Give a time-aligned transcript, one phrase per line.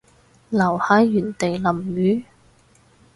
[0.49, 2.25] 留喺原地淋雨